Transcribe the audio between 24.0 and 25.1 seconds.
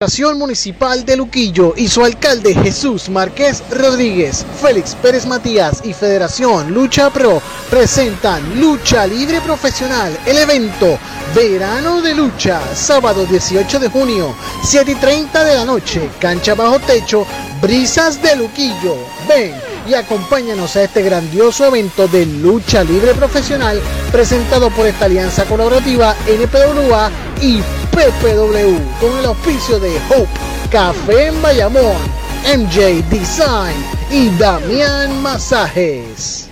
presentado por esta